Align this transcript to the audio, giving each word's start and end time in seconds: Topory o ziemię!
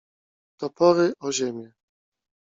Topory 0.57 1.11
o 1.19 1.31
ziemię! 1.31 1.73